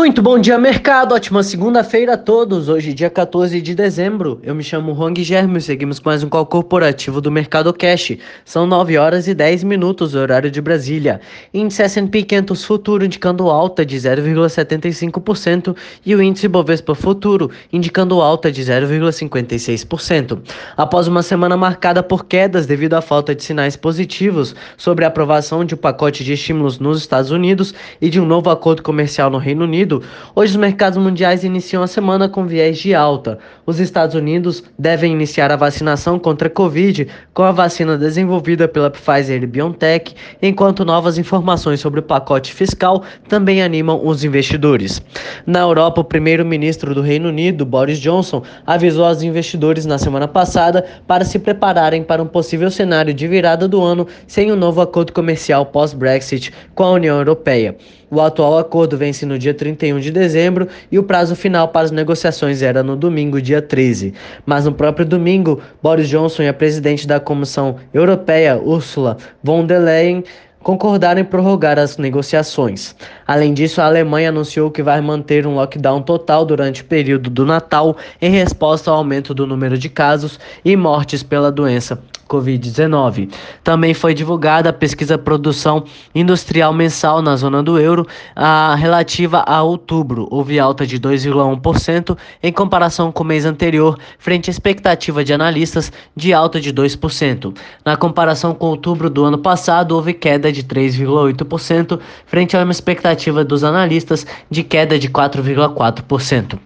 Muito 0.00 0.22
bom 0.22 0.38
dia, 0.38 0.56
mercado. 0.56 1.14
Ótima 1.14 1.42
segunda-feira 1.42 2.14
a 2.14 2.16
todos. 2.16 2.70
Hoje, 2.70 2.94
dia 2.94 3.10
14 3.10 3.60
de 3.60 3.74
dezembro. 3.74 4.40
Eu 4.42 4.54
me 4.54 4.64
chamo 4.64 4.94
Juan 4.94 5.12
Guilherme 5.12 5.58
e 5.58 5.60
seguimos 5.60 5.98
com 5.98 6.08
mais 6.08 6.24
um 6.24 6.28
call 6.30 6.46
corporativo 6.46 7.20
do 7.20 7.30
Mercado 7.30 7.70
Cash. 7.74 8.16
São 8.42 8.66
9 8.66 8.96
horas 8.96 9.28
e 9.28 9.34
10 9.34 9.62
minutos, 9.62 10.14
horário 10.14 10.50
de 10.50 10.58
Brasília. 10.62 11.20
Índice 11.52 11.82
S&P 11.82 12.22
500 12.22 12.64
Futuro 12.64 13.04
indicando 13.04 13.50
alta 13.50 13.84
de 13.84 13.94
0,75% 13.94 15.76
e 16.06 16.14
o 16.14 16.22
índice 16.22 16.48
Bovespa 16.48 16.94
Futuro 16.94 17.50
indicando 17.70 18.22
alta 18.22 18.50
de 18.50 18.62
0,56%. 18.62 20.38
Após 20.78 21.08
uma 21.08 21.22
semana 21.22 21.58
marcada 21.58 22.02
por 22.02 22.24
quedas 22.24 22.64
devido 22.64 22.94
à 22.94 23.02
falta 23.02 23.34
de 23.34 23.44
sinais 23.44 23.76
positivos 23.76 24.56
sobre 24.78 25.04
a 25.04 25.08
aprovação 25.08 25.62
de 25.62 25.74
um 25.74 25.78
pacote 25.78 26.24
de 26.24 26.32
estímulos 26.32 26.78
nos 26.78 27.00
Estados 27.00 27.30
Unidos 27.30 27.74
e 28.00 28.08
de 28.08 28.18
um 28.18 28.24
novo 28.24 28.48
acordo 28.48 28.82
comercial 28.82 29.28
no 29.28 29.36
Reino 29.36 29.64
Unido, 29.64 29.89
Hoje 30.34 30.52
os 30.52 30.56
mercados 30.56 30.98
mundiais 30.98 31.42
iniciam 31.42 31.82
a 31.82 31.86
semana 31.86 32.28
com 32.28 32.46
viés 32.46 32.78
de 32.78 32.94
alta. 32.94 33.38
Os 33.66 33.80
Estados 33.80 34.14
Unidos 34.14 34.62
devem 34.78 35.12
iniciar 35.12 35.50
a 35.50 35.56
vacinação 35.56 36.18
contra 36.18 36.48
a 36.48 36.50
Covid 36.50 37.08
com 37.32 37.42
a 37.42 37.52
vacina 37.52 37.96
desenvolvida 37.96 38.68
pela 38.68 38.90
Pfizer 38.90 39.42
e 39.42 39.46
BioNTech, 39.46 40.14
enquanto 40.42 40.84
novas 40.84 41.18
informações 41.18 41.80
sobre 41.80 42.00
o 42.00 42.02
pacote 42.02 42.52
fiscal 42.52 43.02
também 43.28 43.62
animam 43.62 44.00
os 44.04 44.22
investidores. 44.22 45.02
Na 45.46 45.60
Europa, 45.60 46.00
o 46.00 46.04
primeiro-ministro 46.04 46.94
do 46.94 47.00
Reino 47.00 47.28
Unido, 47.28 47.64
Boris 47.64 47.98
Johnson, 47.98 48.42
avisou 48.66 49.04
aos 49.04 49.22
investidores 49.22 49.86
na 49.86 49.98
semana 49.98 50.28
passada 50.28 50.84
para 51.06 51.24
se 51.24 51.38
prepararem 51.38 52.02
para 52.02 52.22
um 52.22 52.26
possível 52.26 52.70
cenário 52.70 53.14
de 53.14 53.26
virada 53.26 53.66
do 53.66 53.82
ano 53.82 54.06
sem 54.26 54.52
um 54.52 54.56
novo 54.56 54.80
acordo 54.80 55.12
comercial 55.12 55.66
pós-Brexit 55.66 56.52
com 56.74 56.84
a 56.84 56.90
União 56.92 57.16
Europeia. 57.16 57.76
O 58.10 58.20
atual 58.20 58.58
acordo 58.58 58.98
vence 58.98 59.24
no 59.24 59.38
dia 59.38 59.54
31 59.54 60.00
de 60.00 60.10
dezembro 60.10 60.66
e 60.90 60.98
o 60.98 61.02
prazo 61.04 61.36
final 61.36 61.68
para 61.68 61.82
as 61.82 61.92
negociações 61.92 62.60
era 62.60 62.82
no 62.82 62.96
domingo, 62.96 63.40
dia 63.40 63.62
13. 63.62 64.12
Mas 64.44 64.64
no 64.64 64.72
próprio 64.72 65.06
domingo, 65.06 65.60
Boris 65.80 66.08
Johnson 66.08 66.42
e 66.42 66.48
a 66.48 66.52
presidente 66.52 67.06
da 67.06 67.20
Comissão 67.20 67.76
Europeia, 67.94 68.60
Ursula 68.60 69.16
von 69.44 69.64
der 69.64 69.78
Leyen, 69.78 70.24
concordaram 70.60 71.20
em 71.20 71.24
prorrogar 71.24 71.78
as 71.78 71.96
negociações. 71.96 72.96
Além 73.26 73.54
disso, 73.54 73.80
a 73.80 73.86
Alemanha 73.86 74.30
anunciou 74.30 74.72
que 74.72 74.82
vai 74.82 75.00
manter 75.00 75.46
um 75.46 75.54
lockdown 75.54 76.02
total 76.02 76.44
durante 76.44 76.82
o 76.82 76.86
período 76.86 77.30
do 77.30 77.46
Natal 77.46 77.96
em 78.20 78.30
resposta 78.30 78.90
ao 78.90 78.98
aumento 78.98 79.32
do 79.32 79.46
número 79.46 79.78
de 79.78 79.88
casos 79.88 80.38
e 80.64 80.76
mortes 80.76 81.22
pela 81.22 81.50
doença 81.50 81.98
Covid-19. 82.30 83.28
Também 83.64 83.92
foi 83.92 84.14
divulgada 84.14 84.70
a 84.70 84.72
pesquisa 84.72 85.18
Produção 85.18 85.84
Industrial 86.14 86.72
Mensal 86.72 87.20
na 87.20 87.34
zona 87.34 87.62
do 87.62 87.78
euro, 87.78 88.06
a, 88.36 88.76
relativa 88.76 89.42
a 89.46 89.62
outubro. 89.62 90.28
Houve 90.30 90.60
alta 90.60 90.86
de 90.86 90.98
2,1% 91.00 92.16
em 92.42 92.52
comparação 92.52 93.10
com 93.10 93.24
o 93.24 93.26
mês 93.26 93.44
anterior, 93.44 93.98
frente 94.18 94.48
à 94.48 94.52
expectativa 94.52 95.24
de 95.24 95.32
analistas 95.32 95.92
de 96.14 96.32
alta 96.32 96.60
de 96.60 96.72
2%. 96.72 97.56
Na 97.84 97.96
comparação 97.96 98.54
com 98.54 98.66
outubro 98.66 99.10
do 99.10 99.24
ano 99.24 99.38
passado, 99.38 99.92
houve 99.92 100.14
queda 100.14 100.52
de 100.52 100.62
3,8%, 100.62 101.98
frente 102.26 102.56
a 102.56 102.62
uma 102.62 102.70
expectativa 102.70 103.44
dos 103.44 103.64
analistas 103.64 104.24
de 104.48 104.62
queda 104.62 104.98
de 104.98 105.08
4,4%. 105.08 106.58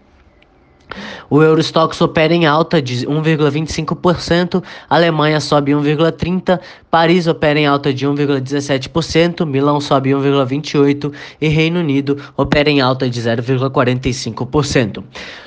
O 1.31 1.43
Eurostox 1.43 2.01
opera 2.01 2.35
em 2.35 2.47
alta 2.47 2.81
de 2.81 3.07
1,25%, 3.07 4.63
Alemanha 4.89 5.41
sobe 5.41 5.73
1,30%, 5.73 6.61
Paris 6.91 7.27
opera 7.27 7.59
em 7.59 7.67
alta 7.67 7.93
de 7.93 8.07
1,17%, 8.07 9.45
Milão 9.45 9.81
sobe 9.81 10.11
1,28% 10.11 11.13
e 11.41 11.49
Reino 11.49 11.81
Unido 11.81 12.17
opera 12.37 12.71
em 12.71 12.81
alta 12.81 13.11
de 13.11 13.21
0,45%. 13.21 15.03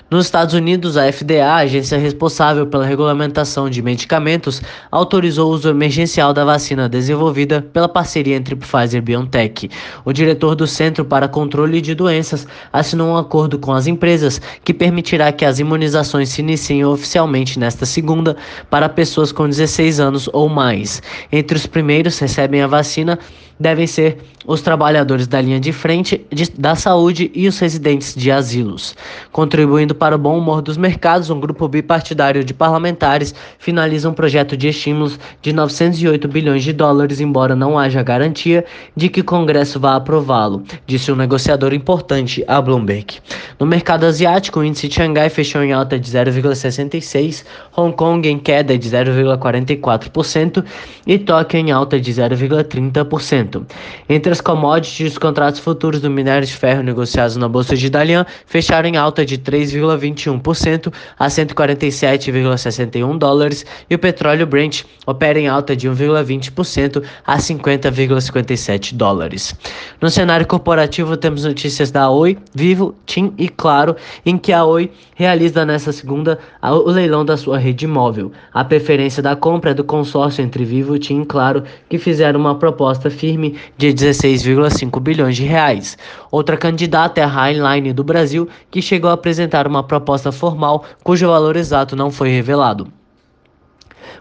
Nos 0.10 0.26
Estados 0.26 0.54
Unidos, 0.54 0.96
a 0.96 1.12
FDA, 1.12 1.54
agência 1.56 1.98
responsável 1.98 2.66
pela 2.66 2.86
regulamentação 2.86 3.70
de 3.70 3.82
medicamentos, 3.82 4.62
autorizou 4.90 5.52
o 5.52 5.54
uso 5.54 5.68
emergencial 5.68 6.34
da 6.34 6.46
vacina 6.46 6.88
desenvolvida 6.88 7.62
pela 7.62 7.90
parceria 7.90 8.38
entre 8.38 8.56
Pfizer 8.56 9.00
e 9.00 9.02
BioNTech. 9.02 9.70
O 10.06 10.14
diretor 10.14 10.56
do 10.56 10.66
Centro 10.66 11.04
para 11.04 11.28
Controle 11.28 11.82
de 11.82 11.94
Doenças 11.94 12.48
assinou 12.72 13.10
um 13.10 13.18
acordo 13.18 13.60
com 13.60 13.74
as 13.74 13.86
empresas 13.86 14.40
que 14.64 14.74
permitirá 14.74 15.30
que 15.34 15.44
as 15.44 15.60
imunizações 15.68 16.30
se 16.30 16.42
iniciem 16.42 16.84
oficialmente 16.86 17.60
nesta 17.60 17.86
segunda 17.86 18.36
para 18.70 18.90
pessoas 18.90 19.32
com 19.32 19.48
16 19.48 20.00
anos 20.00 20.30
ou 20.34 20.50
mais. 20.50 21.02
Entre 21.32 21.58
os 21.58 21.68
primeiros 21.68 22.18
recebem 22.18 22.62
a 22.62 22.68
vacina 22.68 23.20
devem 23.60 23.88
ser 23.88 24.18
os 24.46 24.62
trabalhadores 24.62 25.28
da 25.28 25.42
linha 25.42 25.60
de 25.60 25.74
frente 25.74 26.26
de, 26.32 26.50
da 26.52 26.76
saúde 26.76 27.30
e 27.34 27.48
os 27.48 27.60
residentes 27.60 28.16
de 28.16 28.32
asilos. 28.32 28.96
Contribuindo 29.32 29.94
para 29.94 30.16
o 30.16 30.20
bom 30.20 30.38
humor 30.38 30.62
dos 30.62 30.78
mercados, 30.78 31.30
um 31.30 31.40
grupo 31.40 31.68
bipartidário 31.68 32.44
de 32.44 32.54
parlamentares 32.54 33.36
finaliza 33.60 34.10
um 34.10 34.14
projeto 34.14 34.56
de 34.56 34.70
estímulos 34.70 35.20
de 35.42 35.52
908 35.52 36.28
bilhões 36.28 36.64
de 36.64 36.72
dólares, 36.72 37.20
embora 37.20 37.56
não 37.56 37.78
haja 37.78 38.02
garantia 38.02 38.64
de 38.96 39.10
que 39.10 39.22
o 39.22 39.26
Congresso 39.26 39.80
vá 39.80 39.96
aprová-lo, 39.96 40.64
disse 40.86 41.12
um 41.12 41.16
negociador 41.16 41.74
importante 41.74 42.44
a 42.48 42.62
Bloomberg. 42.62 43.18
No 43.60 43.66
mercado 43.66 44.06
asiático, 44.06 44.60
o 44.60 44.64
índice 44.64 44.88
de 44.88 44.96
Xangai 44.96 45.30
fechou 45.30 45.57
em 45.64 45.74
alta 45.74 46.00
de 46.00 46.12
0,66, 46.12 47.44
Hong 47.76 47.96
Kong 47.96 48.28
em 48.28 48.38
queda 48.38 48.78
de 48.78 48.90
0,44% 48.90 50.64
e 51.06 51.18
Tóquio 51.18 51.60
em 51.60 51.72
alta 51.72 52.00
de 52.00 52.12
0,30%. 52.12 53.66
Entre 54.10 54.32
as 54.32 54.42
commodities, 54.42 55.14
os 55.14 55.18
contratos 55.18 55.60
futuros 55.60 56.02
do 56.02 56.10
minério 56.10 56.46
de 56.46 56.54
ferro 56.54 56.84
negociados 56.84 57.38
na 57.38 57.48
Bolsa 57.48 57.76
de 57.76 57.90
Dalian 57.90 58.26
fecharam 58.46 58.90
em 58.90 58.98
alta 58.98 59.26
de 59.26 59.38
3,21% 59.38 60.94
a 61.18 61.28
147,61 61.28 63.18
dólares 63.18 63.66
e 63.90 63.96
o 63.96 64.00
petróleo 64.00 64.46
Brent 64.46 64.84
opera 65.06 65.40
em 65.40 65.48
alta 65.48 65.76
de 65.76 65.90
1,20% 65.90 67.04
a 67.26 67.38
50,57 67.38 68.94
dólares. 68.94 69.56
No 70.02 70.10
cenário 70.10 70.46
corporativo, 70.46 71.16
temos 71.18 71.44
notícias 71.44 71.92
da 71.92 72.10
Oi, 72.10 72.38
Vivo, 72.54 72.96
TIM 73.06 73.34
e 73.38 73.50
Claro, 73.50 73.96
em 74.26 74.38
que 74.38 74.52
a 74.52 74.66
Oi 74.66 74.92
realiza 75.16 75.47
nesta 75.66 75.92
segunda 75.92 76.40
o 76.62 76.90
leilão 76.90 77.24
da 77.24 77.38
sua 77.38 77.58
rede 77.58 77.88
móvel. 77.88 78.32
A 78.54 78.64
preferência 78.64 79.22
da 79.22 79.36
compra 79.36 79.72
é 79.72 79.74
do 79.74 79.84
consórcio 79.84 80.44
entre 80.44 80.66
Vivo, 80.66 80.98
TIM 80.98 81.22
e 81.22 81.26
Claro, 81.26 81.64
que 81.90 81.98
fizeram 81.98 82.40
uma 82.40 82.56
proposta 82.56 83.10
firme 83.10 83.58
de 83.78 83.94
16,5 83.94 85.00
bilhões 85.00 85.36
de 85.36 85.44
reais. 85.44 85.98
Outra 86.32 86.58
candidata 86.58 87.20
é 87.22 87.24
a 87.24 87.28
Highline 87.28 87.94
do 87.94 88.04
Brasil, 88.04 88.48
que 88.70 88.82
chegou 88.82 89.10
a 89.10 89.14
apresentar 89.14 89.68
uma 89.68 89.84
proposta 89.84 90.32
formal 90.32 90.84
cujo 91.04 91.28
valor 91.28 91.56
exato 91.56 91.96
não 91.96 92.12
foi 92.12 92.30
revelado. 92.30 92.88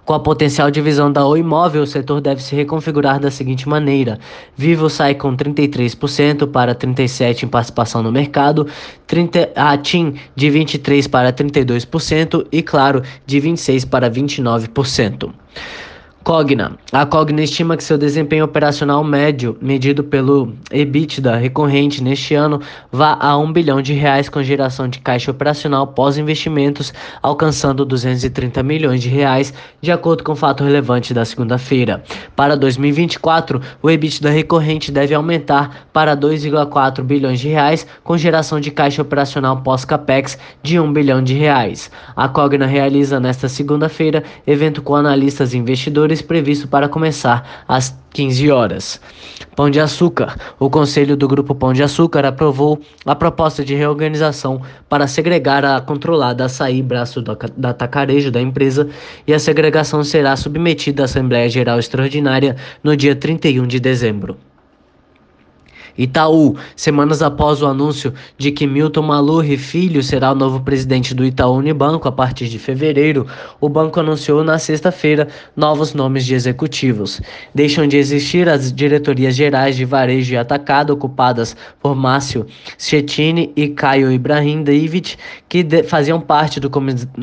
Com 0.05 0.15
a 0.15 0.21
potencial 0.21 0.71
divisão 0.71 1.11
da 1.11 1.27
Oi 1.27 1.41
Imóvel, 1.41 1.83
o 1.83 1.87
setor 1.87 2.21
deve 2.21 2.43
se 2.43 2.55
reconfigurar 2.55 3.19
da 3.19 3.31
seguinte 3.31 3.69
maneira: 3.69 4.19
Vivo 4.57 4.89
sai 4.89 5.15
com 5.15 5.37
33% 5.37 6.47
para 6.51 6.75
37% 6.75 7.43
em 7.43 7.49
participação 7.49 8.03
no 8.03 8.13
mercado, 8.13 8.67
30, 9.07 9.51
a 9.57 9.77
TIM 9.77 10.15
de 10.35 10.49
23% 10.49 11.09
para 11.09 11.33
32% 11.33 12.47
e, 12.53 12.63
claro, 12.63 13.03
de 13.25 13.41
26% 13.41 13.89
para 13.89 14.11
29%. 14.11 15.31
Cogna. 16.27 16.73
A 16.91 17.07
Cogna 17.07 17.41
estima 17.41 17.77
que 17.77 17.85
seu 17.85 17.97
desempenho 17.97 18.45
operacional 18.45 19.05
médio, 19.05 19.57
medido 19.63 20.03
pelo 20.03 20.53
EBITDA 20.73 21.37
recorrente 21.37 22.03
neste 22.03 22.35
ano, 22.35 22.61
vá 22.91 23.17
a 23.21 23.39
1 23.39 23.53
bilhão 23.53 23.81
de 23.81 23.93
reais 23.93 24.29
com 24.29 24.43
geração 24.43 24.89
de 24.89 24.99
caixa 24.99 25.31
operacional 25.31 25.87
pós-investimentos, 25.87 26.93
alcançando 27.23 27.85
230 27.85 28.61
milhões 28.65 29.01
de 29.01 29.09
reais, 29.09 29.55
de 29.81 29.93
acordo 29.93 30.25
com 30.25 30.33
o 30.33 30.35
fato 30.35 30.65
relevante 30.65 31.15
da 31.15 31.25
segunda-feira. 31.25 32.03
Para 32.35 32.57
2024, 32.57 33.61
o 33.81 33.89
EBITDA 33.89 34.29
recorrente 34.29 34.91
deve 34.91 35.15
aumentar 35.15 35.87
para 35.93 36.17
2,4 36.17 37.05
bilhões 37.05 37.39
de 37.39 37.47
reais, 37.51 37.87
com 38.03 38.19
geração 38.19 38.59
de 38.59 38.73
caixa 38.73 39.01
operacional 39.01 39.59
pós-capex 39.59 40.37
de 40.61 40.81
1 40.81 40.93
bilhão 40.93 41.23
de 41.23 41.35
reais. 41.35 41.89
A 42.17 42.29
Cogna 42.29 42.67
realiza 42.67 43.21
nesta 43.21 43.49
segunda-feira 43.49 44.25
evento 44.45 44.83
com 44.83 44.97
analistas 44.97 45.55
e 45.55 45.59
investidores 45.59 46.16
previsto 46.23 46.69
para 46.69 46.89
começar 46.89 47.65
às 47.67 47.97
15 48.13 48.51
horas. 48.51 49.01
Pão 49.55 49.69
de 49.69 49.79
Açúcar. 49.79 50.37
O 50.59 50.71
Conselho 50.71 51.17
do 51.17 51.29
Grupo 51.29 51.55
Pão 51.55 51.73
de 51.73 51.83
Açúcar 51.83 52.25
aprovou 52.25 52.81
a 53.05 53.15
proposta 53.15 53.65
de 53.65 53.75
reorganização 53.75 54.63
para 54.89 55.07
segregar 55.07 55.65
a 55.65 55.81
controlada 55.81 56.45
açaí 56.45 56.83
braço 56.83 57.23
da 57.23 57.71
atacarejo 57.71 58.31
da 58.31 58.41
empresa 58.41 58.89
e 59.27 59.35
a 59.35 59.39
segregação 59.39 60.03
será 60.03 60.37
submetida 60.37 61.03
à 61.03 61.05
Assembleia 61.05 61.49
Geral 61.49 61.79
Extraordinária 61.79 62.57
no 62.83 62.97
dia 62.97 63.15
31 63.15 63.67
de 63.67 63.81
dezembro. 63.81 64.37
Itaú, 65.99 66.57
semanas 66.75 67.23
após 67.23 67.63
o 67.63 67.67
anúncio 67.67 68.13
de 68.37 68.51
que 68.51 68.67
Milton 68.67 69.03
Malurri 69.03 69.57
Filho 69.57 70.03
será 70.03 70.33
o 70.33 70.35
novo 70.35 70.61
presidente 70.61 71.15
do 71.15 71.25
Itaú 71.25 71.57
Unibanco 71.57 72.09
a 72.09 72.13
partir 72.13 72.49
de 72.49 72.59
fevereiro, 72.59 73.27
o 73.61 73.69
banco 73.69 74.01
anunciou 74.01 74.45
na 74.45 74.59
sexta-feira 74.59 75.29
novos 75.57 75.95
nomes 75.95 76.27
de 76.27 76.35
executivos. 76.35 77.21
Deixam 77.55 77.87
de 77.87 77.97
existir 77.97 78.49
as 78.49 78.73
diretorias 78.73 79.35
gerais 79.35 79.77
de 79.77 79.85
varejo 79.85 80.35
e 80.35 80.37
atacado 80.37 80.91
ocupadas 80.91 81.57
por 81.81 81.95
Márcio 81.95 82.47
Schettini 82.79 83.53
e 83.57 83.69
Caio 83.69 84.13
Ibrahim 84.13 84.63
David, 84.63 85.19
que 85.49 85.67
faziam 85.85 86.21
parte 86.21 86.61
do 86.61 86.71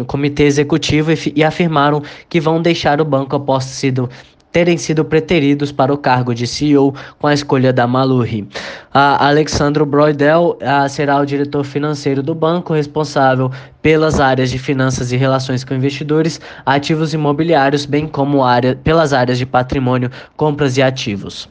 comitê 0.06 0.44
executivo 0.44 1.12
e, 1.12 1.34
e 1.36 1.44
afirmaram 1.44 2.02
que 2.30 2.40
vão 2.40 2.62
deixar 2.62 3.00
o 3.02 3.06
banco 3.06 3.36
após 3.36 3.66
sido 3.66 4.10
terem 4.54 4.78
sido 4.78 5.04
preteridos 5.04 5.72
para 5.72 5.92
o 5.92 5.98
cargo 5.98 6.34
de 6.34 6.46
CEO 6.46 6.94
com 7.20 7.28
a 7.28 7.34
escolha 7.34 7.74
da 7.74 7.88
Maluri. 7.88 8.48
A 8.94 9.28
Alexandro 9.28 9.86
Broidel 9.86 10.58
a, 10.62 10.88
será 10.88 11.20
o 11.20 11.26
diretor 11.26 11.66
financeiro 11.66 12.22
do 12.22 12.36
banco, 12.36 12.74
responsável 12.74 13.52
pelas 13.82 14.20
áreas 14.20 14.52
de 14.52 14.60
finanças 14.60 15.12
e 15.12 15.18
relações 15.18 15.64
com 15.64 15.74
investidores, 15.74 16.40
ativos 16.66 17.14
imobiliários, 17.14 17.86
bem 17.86 18.08
como 18.08 18.44
área, 18.44 18.76
pelas 18.76 19.12
áreas 19.12 19.40
de 19.40 19.46
patrimônio, 19.46 20.12
compras 20.38 20.78
e 20.78 20.84
ativos. 20.84 21.50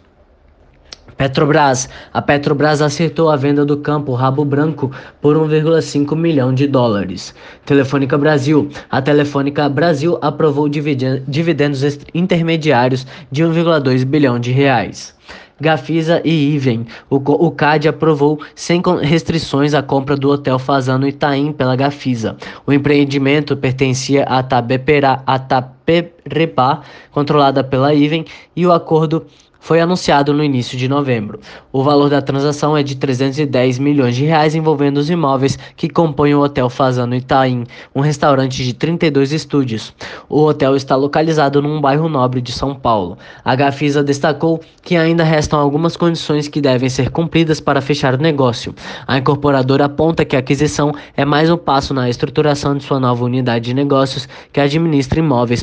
Petrobras. 1.16 1.88
A 2.12 2.20
Petrobras 2.20 2.82
acertou 2.82 3.30
a 3.30 3.36
venda 3.36 3.64
do 3.64 3.76
campo 3.76 4.14
Rabo 4.14 4.44
Branco 4.44 4.90
por 5.20 5.36
1,5 5.36 6.16
milhão 6.16 6.52
de 6.54 6.66
dólares. 6.66 7.34
Telefônica 7.64 8.16
Brasil. 8.18 8.68
A 8.90 9.00
Telefônica 9.00 9.68
Brasil 9.68 10.18
aprovou 10.20 10.68
dividendos 10.68 11.82
intermediários 12.14 13.06
de 13.30 13.42
1,2 13.42 14.04
bilhão 14.04 14.38
de 14.38 14.50
reais. 14.50 15.14
Gafisa 15.62 16.20
e 16.24 16.54
Iven. 16.54 16.86
O, 17.08 17.16
o 17.16 17.50
CAD 17.52 17.88
aprovou 17.88 18.40
sem 18.54 18.82
restrições 19.00 19.74
a 19.74 19.82
compra 19.82 20.16
do 20.16 20.28
Hotel 20.28 20.58
Fazano 20.58 21.06
Itaim 21.06 21.52
pela 21.52 21.76
Gafisa. 21.76 22.36
O 22.66 22.72
empreendimento 22.72 23.56
pertencia 23.56 24.24
à 24.24 24.42
Tabeperá, 24.42 25.22
a 25.82 26.02
Taperepá, 26.02 26.82
controlada 27.10 27.64
pela 27.64 27.94
Iven, 27.94 28.24
e 28.54 28.66
o 28.66 28.72
acordo 28.72 29.26
foi 29.62 29.80
anunciado 29.80 30.34
no 30.34 30.42
início 30.42 30.76
de 30.76 30.88
novembro. 30.88 31.38
O 31.72 31.84
valor 31.84 32.10
da 32.10 32.20
transação 32.20 32.76
é 32.76 32.82
de 32.82 32.96
310 32.96 33.78
milhões 33.78 34.16
de 34.16 34.24
reais 34.24 34.56
envolvendo 34.56 34.96
os 34.96 35.08
imóveis 35.08 35.56
que 35.76 35.88
compõem 35.88 36.34
o 36.34 36.42
Hotel 36.42 36.68
Fazano 36.68 37.14
Itaim, 37.14 37.64
um 37.94 38.00
restaurante 38.00 38.64
de 38.64 38.74
32 38.74 39.32
estúdios. 39.32 39.94
O 40.28 40.42
hotel 40.42 40.74
está 40.74 40.96
localizado 40.96 41.62
num 41.62 41.80
bairro 41.80 42.08
nobre 42.08 42.40
de 42.40 42.50
São 42.50 42.74
Paulo. 42.74 43.16
A 43.44 43.54
Gafisa 43.54 44.02
destacou 44.02 44.60
que 44.82 44.96
ainda 44.96 45.22
restam 45.22 45.60
algumas 45.60 45.96
condições 45.96 46.48
que 46.48 46.60
devem 46.60 46.88
ser 46.88 47.10
cumpridas 47.10 47.60
para 47.60 47.80
fechar 47.80 48.14
o 48.14 48.18
negócio. 48.18 48.74
A 49.06 49.16
incorporadora 49.16 49.84
aponta 49.84 50.24
que 50.24 50.34
a 50.34 50.40
aquisição 50.40 50.92
é 51.16 51.24
mais 51.24 51.48
um 51.48 51.56
passo 51.56 51.94
na 51.94 52.10
estruturação 52.10 52.76
de 52.76 52.82
sua 52.82 52.98
nova 52.98 53.24
unidade 53.24 53.66
de 53.66 53.74
negócios 53.74 54.28
que 54.52 54.58
administra 54.58 55.20
imóveis 55.20 55.62